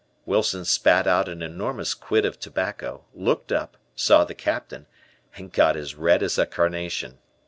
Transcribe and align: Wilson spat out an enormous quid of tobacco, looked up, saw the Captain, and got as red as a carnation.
Wilson 0.25 0.65
spat 0.65 1.05
out 1.05 1.29
an 1.29 1.43
enormous 1.43 1.93
quid 1.93 2.25
of 2.25 2.39
tobacco, 2.39 3.05
looked 3.13 3.51
up, 3.51 3.77
saw 3.93 4.23
the 4.25 4.33
Captain, 4.33 4.87
and 5.37 5.53
got 5.53 5.77
as 5.77 5.93
red 5.93 6.23
as 6.23 6.39
a 6.39 6.47
carnation. 6.47 7.19